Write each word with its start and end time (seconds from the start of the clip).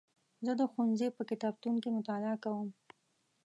زه 0.45 0.51
د 0.59 0.61
ښوونځي 0.71 1.07
په 1.17 1.21
کتابتون 1.29 1.75
کې 1.83 1.89
مطالعه 1.97 2.37
کوم. 2.43 2.67